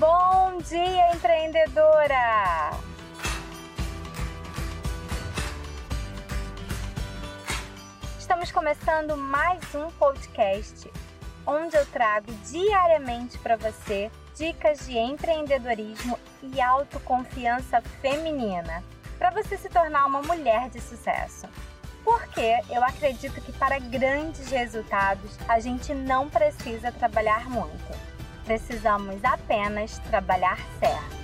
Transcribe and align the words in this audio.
Bom 0.00 0.56
dia, 0.66 1.14
empreendedora! 1.14 2.70
Estamos 8.18 8.50
começando 8.50 9.14
mais 9.14 9.62
um 9.74 9.90
podcast 9.90 10.90
onde 11.46 11.76
eu 11.76 11.84
trago 11.84 12.32
diariamente 12.50 13.36
para 13.40 13.56
você 13.56 14.10
dicas 14.34 14.86
de 14.86 14.96
empreendedorismo 14.96 16.18
e 16.42 16.58
autoconfiança 16.62 17.82
feminina 18.00 18.82
para 19.18 19.28
você 19.28 19.58
se 19.58 19.68
tornar 19.68 20.06
uma 20.06 20.22
mulher 20.22 20.70
de 20.70 20.80
sucesso. 20.80 21.46
Porque 22.02 22.58
eu 22.70 22.82
acredito 22.82 23.38
que 23.42 23.52
para 23.52 23.78
grandes 23.78 24.50
resultados 24.50 25.38
a 25.46 25.60
gente 25.60 25.92
não 25.92 26.30
precisa 26.30 26.90
trabalhar 26.90 27.50
muito. 27.50 28.19
Precisamos 28.44 29.24
apenas 29.24 29.98
trabalhar 30.00 30.58
certo. 30.78 31.20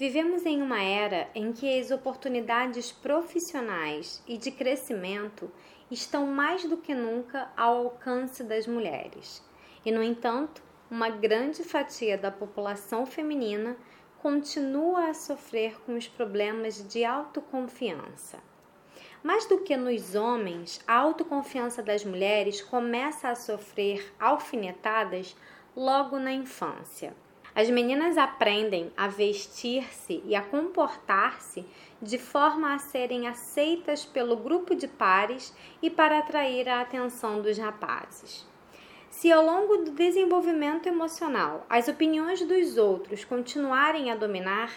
Vivemos 0.00 0.46
em 0.46 0.62
uma 0.62 0.82
era 0.82 1.28
em 1.34 1.52
que 1.52 1.78
as 1.78 1.90
oportunidades 1.90 2.90
profissionais 2.90 4.22
e 4.26 4.38
de 4.38 4.50
crescimento 4.50 5.52
estão 5.90 6.26
mais 6.26 6.64
do 6.64 6.78
que 6.78 6.94
nunca 6.94 7.50
ao 7.54 7.76
alcance 7.76 8.42
das 8.42 8.66
mulheres. 8.66 9.44
E, 9.84 9.92
no 9.92 10.02
entanto, 10.02 10.62
uma 10.90 11.10
grande 11.10 11.62
fatia 11.62 12.16
da 12.16 12.30
população 12.30 13.04
feminina 13.04 13.76
continua 14.22 15.10
a 15.10 15.14
sofrer 15.14 15.78
com 15.82 15.94
os 15.94 16.08
problemas 16.08 16.82
de 16.88 17.04
autoconfiança. 17.04 18.38
Mais 19.22 19.46
do 19.46 19.58
que 19.58 19.76
nos 19.76 20.14
homens, 20.14 20.80
a 20.86 20.96
autoconfiança 20.96 21.82
das 21.82 22.04
mulheres 22.04 22.62
começa 22.62 23.28
a 23.28 23.34
sofrer 23.34 24.14
alfinetadas 24.18 25.36
logo 25.76 26.18
na 26.18 26.32
infância. 26.32 27.14
As 27.54 27.68
meninas 27.68 28.16
aprendem 28.16 28.90
a 28.96 29.08
vestir-se 29.08 30.22
e 30.24 30.34
a 30.34 30.40
comportar-se 30.40 31.66
de 32.00 32.16
forma 32.16 32.74
a 32.74 32.78
serem 32.78 33.26
aceitas 33.26 34.04
pelo 34.04 34.36
grupo 34.36 34.74
de 34.74 34.88
pares 34.88 35.54
e 35.82 35.90
para 35.90 36.18
atrair 36.18 36.68
a 36.68 36.80
atenção 36.80 37.42
dos 37.42 37.58
rapazes. 37.58 38.48
Se 39.10 39.30
ao 39.30 39.44
longo 39.44 39.78
do 39.78 39.90
desenvolvimento 39.90 40.86
emocional 40.86 41.66
as 41.68 41.88
opiniões 41.88 42.40
dos 42.42 42.78
outros 42.78 43.24
continuarem 43.24 44.10
a 44.10 44.14
dominar, 44.14 44.72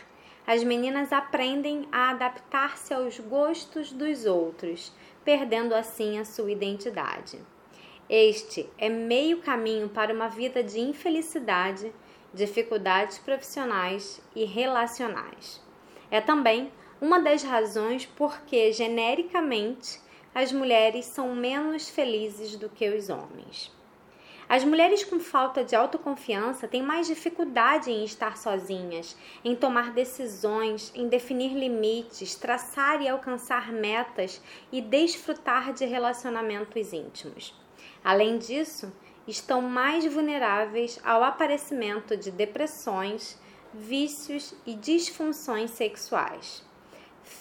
as 0.46 0.64
meninas 0.64 1.14
aprendem 1.14 1.88
a 1.92 2.10
adaptar-se 2.10 2.94
aos 2.94 3.20
gostos 3.20 3.92
dos 3.92 4.26
outros, 4.26 4.92
perdendo 5.24 5.74
assim 5.74 6.20
a 6.20 6.26
sua 6.26 6.52
identidade. 6.52 7.40
Este 8.10 8.70
é 8.78 8.90
meio 8.90 9.42
caminho 9.42 9.88
para 9.88 10.14
uma 10.14 10.28
vida 10.28 10.62
de 10.62 10.80
infelicidade, 10.80 11.94
dificuldades 12.34 13.18
profissionais 13.18 14.22
e 14.36 14.44
relacionais. 14.44 15.62
É 16.12 16.20
também 16.20 16.72
uma 17.00 17.20
das 17.20 17.44
razões 17.44 18.06
por 18.06 18.42
que, 18.42 18.72
genericamente, 18.72 20.00
as 20.36 20.52
mulheres 20.52 21.06
são 21.06 21.34
menos 21.36 21.90
felizes 21.90 22.56
do 22.56 22.70
que 22.70 22.90
os 22.90 23.10
homens. 23.10 23.72
As 24.54 24.64
mulheres 24.64 25.04
com 25.04 25.20
falta 25.20 25.64
de 25.64 25.76
autoconfiança 25.76 26.68
têm 26.68 26.84
mais 26.84 27.08
dificuldade 27.08 27.90
em 27.90 28.06
estar 28.06 28.38
sozinhas, 28.38 29.18
em 29.44 29.56
tomar 29.56 29.92
decisões, 29.92 30.92
em 30.94 31.08
definir 31.08 31.58
limites, 31.58 32.36
traçar 32.36 33.02
e 33.02 33.10
alcançar 33.10 33.72
metas 33.72 34.40
e 34.72 34.80
desfrutar 34.80 35.74
de 35.74 35.86
relacionamentos 35.86 36.94
íntimos. 36.94 37.60
Além 38.04 38.38
disso, 38.38 38.94
estão 39.28 39.60
mais 39.60 40.06
vulneráveis 40.06 41.00
ao 41.04 41.24
aparecimento 41.24 42.16
de 42.16 42.30
depressões, 42.30 43.42
vícios 43.74 44.54
e 44.68 44.76
disfunções 44.76 45.72
sexuais. 45.72 46.64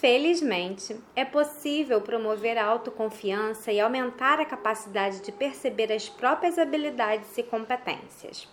Felizmente, 0.03 0.99
é 1.15 1.23
possível 1.23 2.01
promover 2.01 2.57
a 2.57 2.65
autoconfiança 2.65 3.71
e 3.71 3.79
aumentar 3.79 4.37
a 4.37 4.45
capacidade 4.45 5.21
de 5.21 5.31
perceber 5.31 5.93
as 5.93 6.09
próprias 6.09 6.59
habilidades 6.59 7.37
e 7.37 7.41
competências. 7.41 8.49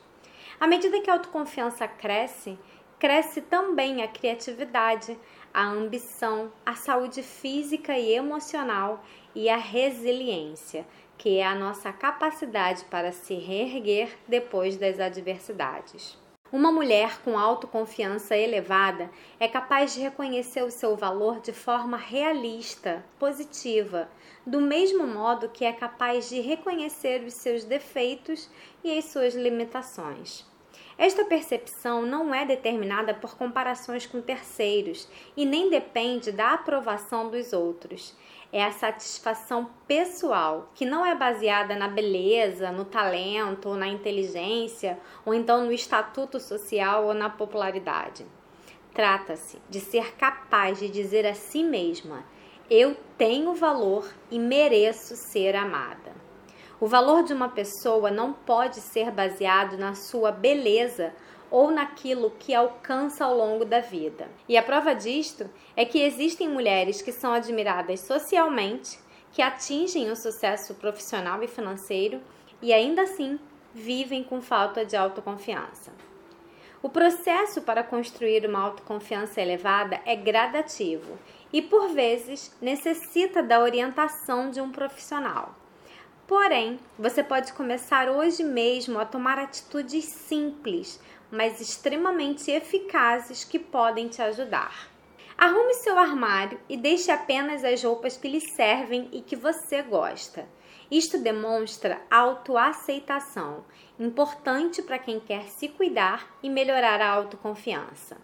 À 0.60 0.68
medida 0.68 1.00
que 1.00 1.10
a 1.10 1.14
autoconfiança 1.14 1.88
cresce, 1.88 2.56
cresce 3.00 3.40
também 3.40 4.00
a 4.00 4.06
criatividade, 4.06 5.18
a 5.52 5.64
ambição, 5.64 6.52
a 6.64 6.76
saúde 6.76 7.20
física 7.20 7.98
e 7.98 8.14
emocional 8.14 9.04
e 9.34 9.48
a 9.48 9.56
resiliência, 9.56 10.86
que 11.18 11.38
é 11.38 11.44
a 11.44 11.56
nossa 11.56 11.92
capacidade 11.92 12.84
para 12.84 13.10
se 13.10 13.34
reerguer 13.34 14.16
depois 14.28 14.76
das 14.76 15.00
adversidades. 15.00 16.16
Uma 16.52 16.72
mulher 16.72 17.20
com 17.22 17.38
autoconfiança 17.38 18.36
elevada 18.36 19.08
é 19.38 19.46
capaz 19.46 19.94
de 19.94 20.00
reconhecer 20.00 20.64
o 20.64 20.70
seu 20.70 20.96
valor 20.96 21.38
de 21.38 21.52
forma 21.52 21.96
realista, 21.96 23.04
positiva, 23.20 24.08
do 24.44 24.60
mesmo 24.60 25.06
modo 25.06 25.48
que 25.48 25.64
é 25.64 25.72
capaz 25.72 26.28
de 26.28 26.40
reconhecer 26.40 27.22
os 27.22 27.34
seus 27.34 27.62
defeitos 27.62 28.50
e 28.82 28.98
as 28.98 29.04
suas 29.04 29.36
limitações. 29.36 30.49
Esta 31.00 31.24
percepção 31.24 32.02
não 32.02 32.34
é 32.34 32.44
determinada 32.44 33.14
por 33.14 33.34
comparações 33.34 34.04
com 34.04 34.20
terceiros 34.20 35.08
e 35.34 35.46
nem 35.46 35.70
depende 35.70 36.30
da 36.30 36.52
aprovação 36.52 37.30
dos 37.30 37.54
outros 37.54 38.14
é 38.52 38.62
a 38.62 38.70
satisfação 38.70 39.70
pessoal, 39.88 40.68
que 40.74 40.84
não 40.84 41.06
é 41.06 41.14
baseada 41.14 41.74
na 41.74 41.88
beleza, 41.88 42.70
no 42.70 42.84
talento, 42.84 43.70
ou 43.70 43.76
na 43.76 43.88
inteligência, 43.88 44.98
ou 45.24 45.32
então 45.32 45.64
no 45.64 45.72
estatuto 45.72 46.38
social 46.38 47.06
ou 47.06 47.14
na 47.14 47.30
popularidade. 47.30 48.26
Trata-se 48.92 49.56
de 49.70 49.80
ser 49.80 50.16
capaz 50.16 50.78
de 50.78 50.90
dizer 50.90 51.24
a 51.26 51.32
si 51.32 51.64
mesma: 51.64 52.26
eu 52.68 52.94
tenho 53.16 53.54
valor 53.54 54.06
e 54.30 54.38
mereço 54.38 55.16
ser 55.16 55.56
amada. 55.56 56.12
O 56.80 56.86
valor 56.86 57.22
de 57.22 57.34
uma 57.34 57.50
pessoa 57.50 58.10
não 58.10 58.32
pode 58.32 58.80
ser 58.80 59.10
baseado 59.10 59.76
na 59.76 59.94
sua 59.94 60.32
beleza 60.32 61.12
ou 61.50 61.70
naquilo 61.70 62.30
que 62.38 62.54
alcança 62.54 63.22
ao 63.22 63.36
longo 63.36 63.66
da 63.66 63.80
vida. 63.80 64.30
E 64.48 64.56
a 64.56 64.62
prova 64.62 64.94
disto 64.94 65.50
é 65.76 65.84
que 65.84 66.00
existem 66.00 66.48
mulheres 66.48 67.02
que 67.02 67.12
são 67.12 67.34
admiradas 67.34 68.00
socialmente, 68.00 68.98
que 69.30 69.42
atingem 69.42 70.10
o 70.10 70.16
sucesso 70.16 70.74
profissional 70.76 71.42
e 71.42 71.46
financeiro 71.46 72.18
e 72.62 72.72
ainda 72.72 73.02
assim 73.02 73.38
vivem 73.74 74.24
com 74.24 74.40
falta 74.40 74.82
de 74.82 74.96
autoconfiança. 74.96 75.92
O 76.82 76.88
processo 76.88 77.60
para 77.60 77.84
construir 77.84 78.46
uma 78.46 78.58
autoconfiança 78.58 79.38
elevada 79.38 80.00
é 80.06 80.16
gradativo 80.16 81.18
e, 81.52 81.60
por 81.60 81.90
vezes, 81.90 82.56
necessita 82.58 83.42
da 83.42 83.60
orientação 83.60 84.50
de 84.50 84.62
um 84.62 84.72
profissional. 84.72 85.59
Porém, 86.30 86.78
você 86.96 87.24
pode 87.24 87.52
começar 87.54 88.08
hoje 88.08 88.44
mesmo 88.44 89.00
a 89.00 89.04
tomar 89.04 89.36
atitudes 89.36 90.04
simples 90.04 91.00
mas 91.28 91.60
extremamente 91.60 92.52
eficazes 92.52 93.42
que 93.42 93.58
podem 93.58 94.06
te 94.06 94.22
ajudar. 94.22 94.88
Arrume 95.36 95.74
seu 95.74 95.98
armário 95.98 96.60
e 96.68 96.76
deixe 96.76 97.10
apenas 97.10 97.64
as 97.64 97.82
roupas 97.82 98.16
que 98.16 98.28
lhe 98.28 98.40
servem 98.40 99.08
e 99.10 99.22
que 99.22 99.34
você 99.34 99.82
gosta. 99.82 100.48
Isto 100.88 101.18
demonstra 101.18 102.00
autoaceitação, 102.08 103.64
importante 103.98 104.82
para 104.82 105.00
quem 105.00 105.18
quer 105.18 105.48
se 105.48 105.66
cuidar 105.66 106.32
e 106.44 106.48
melhorar 106.48 107.00
a 107.00 107.10
autoconfiança. 107.10 108.16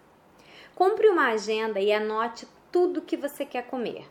Compre 0.77 1.09
uma 1.09 1.33
agenda 1.33 1.81
e 1.81 1.93
anote 1.93 2.47
tudo 2.71 3.01
o 3.01 3.03
que 3.03 3.17
você 3.17 3.45
quer 3.45 3.67
comer. 3.67 4.07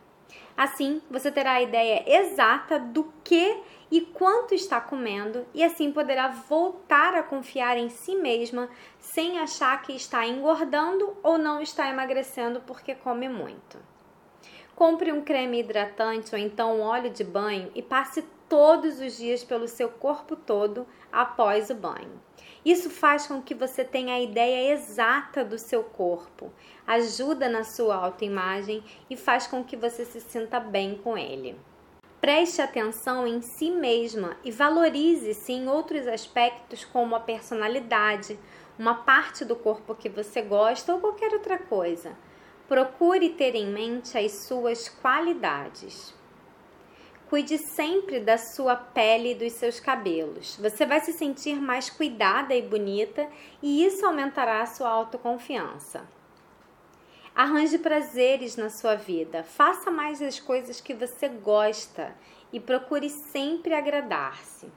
Assim, 0.58 1.02
você 1.10 1.32
terá 1.32 1.54
a 1.54 1.62
ideia 1.62 2.04
exata 2.08 2.80
do 2.80 3.12
que 3.24 3.62
e 3.92 4.02
quanto 4.02 4.54
está 4.54 4.80
comendo 4.80 5.46
e 5.54 5.64
assim 5.64 5.92
poderá 5.92 6.30
voltar 6.30 7.14
a 7.14 7.24
confiar 7.24 7.78
em 7.78 7.90
si 7.90 8.16
mesma 8.16 8.70
sem 9.00 9.38
achar 9.38 9.82
que 9.82 9.94
está 9.94 10.26
engordando 10.26 11.16
ou 11.22 11.38
não 11.38 11.62
está 11.62 11.90
emagrecendo 11.90 12.62
porque 12.62 12.96
come 12.96 13.28
muito. 13.28 13.78
Compre 14.76 15.12
um 15.12 15.22
creme 15.22 15.60
hidratante 15.60 16.34
ou 16.34 16.40
então 16.40 16.78
um 16.78 16.82
óleo 16.82 17.10
de 17.10 17.24
banho 17.24 17.72
e 17.76 17.82
passe 17.82 18.22
todos 18.50 19.00
os 19.00 19.18
dias 19.18 19.44
pelo 19.44 19.68
seu 19.68 19.90
corpo 19.90 20.36
todo 20.36 20.88
após 21.12 21.70
o 21.70 21.76
banho. 21.76 22.22
Isso 22.66 22.90
faz 22.90 23.28
com 23.28 23.40
que 23.44 23.54
você 23.54 23.84
tenha 23.84 24.16
a 24.16 24.20
ideia 24.20 24.74
exata 24.74 25.46
do 25.46 25.56
seu 25.60 25.84
corpo, 25.84 26.52
ajuda 26.88 27.48
na 27.48 27.64
sua 27.64 27.96
autoimagem 27.96 28.84
e 29.08 29.16
faz 29.16 29.46
com 29.46 29.64
que 29.64 29.78
você 29.78 30.04
se 30.04 30.20
sinta 30.20 30.60
bem 30.60 30.98
com 30.98 31.16
ele. 31.16 31.56
Preste 32.20 32.64
atenção 32.64 33.28
em 33.28 33.40
si 33.40 33.70
mesma 33.70 34.36
e 34.44 34.50
valorize-se 34.50 35.54
em 35.54 35.70
outros 35.70 36.08
aspectos, 36.08 36.84
como 36.84 37.16
a 37.16 37.20
personalidade, 37.20 38.40
uma 38.80 38.96
parte 38.96 39.46
do 39.46 39.56
corpo 39.56 39.94
que 39.94 40.10
você 40.10 40.42
gosta 40.42 40.92
ou 40.92 41.00
qualquer 41.00 41.34
outra 41.34 41.60
coisa. 41.60 42.18
Procure 42.68 43.30
ter 43.30 43.54
em 43.54 43.68
mente 43.68 44.18
as 44.18 44.32
suas 44.32 44.90
qualidades. 44.90 46.16
Cuide 47.36 47.58
sempre 47.58 48.22
da 48.22 48.38
sua 48.38 48.78
pele 48.78 49.32
e 49.32 49.36
dos 49.36 49.52
seus 49.52 49.78
cabelos. 49.78 50.56
Você 50.56 50.86
vai 50.86 51.02
se 51.02 51.12
sentir 51.12 51.60
mais 51.60 51.90
cuidada 51.90 52.56
e 52.56 52.62
bonita 52.62 53.28
e 53.62 53.86
isso 53.86 54.06
aumentará 54.06 54.62
a 54.62 54.66
sua 54.66 54.88
autoconfiança. 54.88 56.08
Arranje 57.36 57.78
prazeres 57.78 58.56
na 58.56 58.70
sua 58.70 58.96
vida. 58.96 59.44
Faça 59.44 59.92
mais 59.92 60.22
as 60.22 60.40
coisas 60.40 60.80
que 60.80 60.94
você 60.94 61.28
gosta 61.28 62.16
e 62.54 62.60
procure 62.62 63.10
sempre 63.10 63.74
agradar-se. 63.74 64.72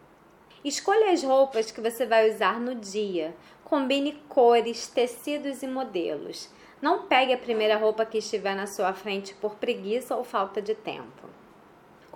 Escolha 0.65 1.13
as 1.13 1.23
roupas 1.23 1.71
que 1.71 1.81
você 1.81 2.07
vai 2.07 2.29
usar 2.29 2.59
no 2.59 2.75
dia. 2.75 3.37
Combine 3.63 4.21
cores, 4.29 4.89
tecidos 4.89 5.63
e 5.63 5.69
modelos. 5.69 6.51
Não 6.83 7.07
pegue 7.07 7.33
a 7.33 7.39
primeira 7.39 7.77
roupa 7.77 8.05
que 8.05 8.19
estiver 8.19 8.57
na 8.57 8.67
sua 8.67 8.93
frente 8.93 9.33
por 9.35 9.55
preguiça 9.55 10.17
ou 10.17 10.25
falta 10.25 10.61
de 10.61 10.75
tempo. 10.75 11.28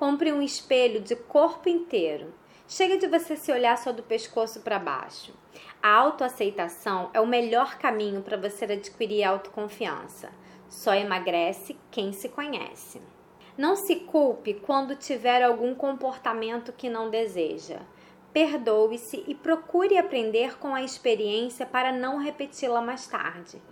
Compre 0.03 0.33
um 0.33 0.43
espelho 0.43 1.01
de 1.01 1.15
corpo 1.15 1.69
inteiro. 1.69 2.35
Chega 2.67 2.99
de 2.99 3.07
você 3.07 3.37
se 3.37 3.53
olhar 3.53 3.79
só 3.79 3.93
do 3.93 4.03
pescoço 4.03 4.61
para 4.63 4.77
baixo. 4.77 5.33
A 5.81 5.95
autoaceitação 5.95 7.09
é 7.15 7.21
o 7.21 7.27
melhor 7.27 7.79
caminho 7.79 8.21
para 8.21 8.37
você 8.37 8.65
adquirir 8.65 9.23
autoconfiança. 9.23 10.33
Só 10.69 10.93
emagrece 10.93 11.79
quem 11.89 12.13
se 12.13 12.29
conhece. 12.29 13.01
Não 13.57 13.77
se 13.77 13.95
culpe 13.95 14.55
quando 14.55 14.97
tiver 14.97 15.41
algum 15.41 15.73
comportamento 15.73 16.73
que 16.73 16.91
não 16.91 17.09
deseja. 17.09 17.79
Perdoe-se 18.33 19.23
e 19.29 19.37
procure 19.37 19.97
aprender 19.97 20.59
com 20.59 20.75
a 20.75 20.83
experiência 20.83 21.65
para 21.65 21.93
não 21.93 22.17
repeti-la 22.17 22.81
mais 22.81 23.07
tarde. 23.07 23.63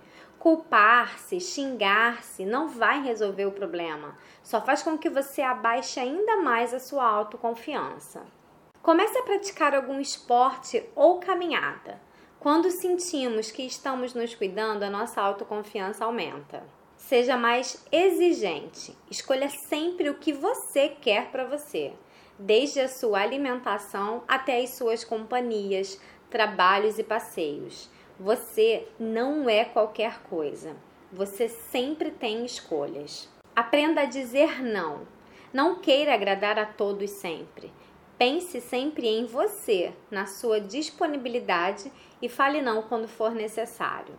Culpar-se, 0.41 1.39
xingar-se 1.39 2.47
não 2.47 2.67
vai 2.67 3.03
resolver 3.03 3.45
o 3.45 3.53
problema, 3.53 4.17
só 4.43 4.59
faz 4.59 4.83
com 4.83 4.97
que 4.97 5.11
você 5.11 5.43
abaixe 5.43 6.01
ainda 6.01 6.39
mais 6.39 6.73
a 6.73 6.81
sua 6.81 7.07
autoconfiança. 7.07 8.23
Comece 8.81 9.19
a 9.19 9.23
praticar 9.23 9.75
algum 9.75 10.01
esporte 10.01 10.83
ou 10.97 11.21
caminhada. 11.21 12.01
Quando 12.39 12.71
sentimos 12.71 13.51
que 13.51 13.65
estamos 13.65 14.15
nos 14.15 14.35
cuidando, 14.35 14.83
a 14.83 14.89
nossa 14.89 15.21
autoconfiança 15.21 16.07
aumenta. 16.07 16.65
Seja 16.97 17.37
mais 17.37 17.85
exigente. 17.93 18.97
Escolha 19.11 19.51
sempre 19.69 20.09
o 20.09 20.15
que 20.15 20.33
você 20.33 20.89
quer 20.89 21.31
para 21.31 21.45
você, 21.45 21.93
desde 22.39 22.81
a 22.81 22.89
sua 22.89 23.21
alimentação 23.21 24.25
até 24.27 24.63
as 24.63 24.71
suas 24.71 25.05
companhias, 25.05 26.01
trabalhos 26.31 26.99
e 26.99 27.05
passeios. 27.05 27.91
Você 28.23 28.87
não 28.99 29.49
é 29.49 29.65
qualquer 29.65 30.21
coisa. 30.25 30.77
Você 31.11 31.49
sempre 31.49 32.11
tem 32.11 32.45
escolhas. 32.45 33.27
Aprenda 33.57 34.03
a 34.03 34.05
dizer 34.05 34.63
não. 34.63 35.09
Não 35.55 35.77
queira 35.77 36.13
agradar 36.13 36.59
a 36.59 36.67
todos 36.67 37.11
sempre. 37.13 37.73
Pense 38.19 38.61
sempre 38.61 39.09
em 39.09 39.25
você, 39.25 39.95
na 40.11 40.27
sua 40.27 40.61
disponibilidade 40.61 41.91
e 42.21 42.29
fale 42.29 42.61
não 42.61 42.83
quando 42.83 43.09
for 43.09 43.31
necessário. 43.31 44.15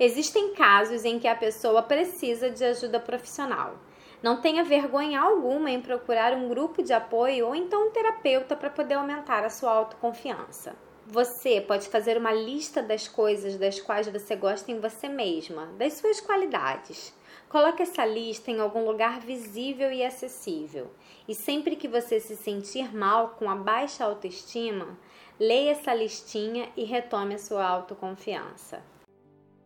Existem 0.00 0.54
casos 0.54 1.04
em 1.04 1.18
que 1.18 1.28
a 1.28 1.36
pessoa 1.36 1.82
precisa 1.82 2.48
de 2.48 2.64
ajuda 2.64 2.98
profissional. 2.98 3.74
Não 4.22 4.40
tenha 4.40 4.64
vergonha 4.64 5.20
alguma 5.20 5.70
em 5.70 5.82
procurar 5.82 6.32
um 6.32 6.48
grupo 6.48 6.82
de 6.82 6.94
apoio 6.94 7.48
ou 7.48 7.54
então 7.54 7.88
um 7.88 7.90
terapeuta 7.90 8.56
para 8.56 8.70
poder 8.70 8.94
aumentar 8.94 9.44
a 9.44 9.50
sua 9.50 9.72
autoconfiança. 9.72 10.74
Você 11.06 11.60
pode 11.60 11.88
fazer 11.88 12.16
uma 12.16 12.32
lista 12.32 12.82
das 12.82 13.08
coisas 13.08 13.56
das 13.56 13.80
quais 13.80 14.08
você 14.08 14.36
gosta 14.36 14.70
em 14.70 14.78
você 14.78 15.08
mesma, 15.08 15.66
das 15.78 15.94
suas 15.94 16.20
qualidades. 16.20 17.12
Coloque 17.48 17.82
essa 17.82 18.04
lista 18.06 18.50
em 18.50 18.60
algum 18.60 18.84
lugar 18.84 19.20
visível 19.20 19.92
e 19.92 20.02
acessível. 20.02 20.90
E 21.28 21.34
sempre 21.34 21.76
que 21.76 21.88
você 21.88 22.18
se 22.18 22.36
sentir 22.36 22.94
mal 22.94 23.30
com 23.30 23.50
a 23.50 23.56
baixa 23.56 24.04
autoestima, 24.04 24.96
leia 25.38 25.72
essa 25.72 25.92
listinha 25.92 26.70
e 26.76 26.84
retome 26.84 27.34
a 27.34 27.38
sua 27.38 27.66
autoconfiança. 27.66 28.82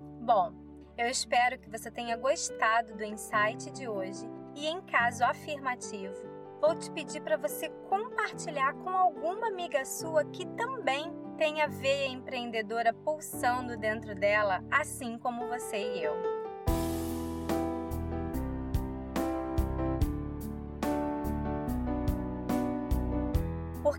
Bom, 0.01 0.53
eu 0.99 1.07
espero 1.07 1.59
que 1.59 1.71
você 1.71 1.91
tenha 1.91 2.17
gostado 2.17 2.97
do 2.97 3.05
insight 3.05 3.71
de 3.71 3.87
hoje 3.87 4.27
e, 4.55 4.67
em 4.67 4.81
caso 4.81 5.23
afirmativo, 5.23 6.17
vou 6.61 6.75
te 6.75 6.91
pedir 6.91 7.21
para 7.21 7.37
você 7.37 7.69
compartilhar 7.89 8.73
com 8.83 8.91
alguma 8.91 9.49
amiga 9.49 9.85
sua 9.85 10.25
que 10.25 10.47
também 10.57 11.26
tem 11.37 11.61
a 11.61 11.67
veia 11.67 12.09
empreendedora 12.09 12.93
pulsando 12.93 13.77
dentro 13.77 14.15
dela, 14.15 14.65
assim 14.71 15.19
como 15.19 15.47
você 15.47 15.77
e 15.77 16.03
eu. 16.03 16.37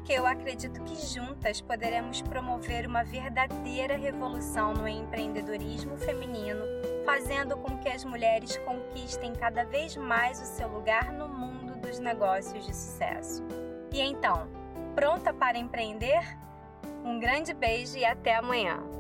porque 0.08 0.12
eu 0.12 0.28
acredito 0.28 0.84
que 0.84 0.96
juntas 0.96 1.60
poderemos 1.60 2.22
promover 2.22 2.86
uma 2.86 3.04
verdadeira 3.04 3.98
revolução 3.98 4.74
no 4.74 4.86
empreendedorismo 4.86 5.98
feminino, 5.98 6.62
fazendo 7.06 7.58
com 7.58 7.78
que 7.78 7.88
as 7.88 8.04
mulheres 8.04 8.58
conquistem 8.58 9.34
cada 9.34 9.64
vez 9.64 9.96
mais 9.96 10.42
o 10.42 10.46
seu 10.46 10.68
lugar 10.68 11.12
no 11.12 11.28
mundo 11.28 11.76
dos 11.78 12.00
negócios 12.00 12.66
de 12.66 12.76
sucesso. 12.76 13.44
E 13.94 14.02
então, 14.02 14.48
pronta 14.94 15.34
para 15.34 15.58
empreender? 15.58 16.38
Um 17.04 17.20
grande 17.20 17.54
beijo 17.54 17.98
e 17.98 18.06
até 18.06 18.36
amanhã! 18.36 18.97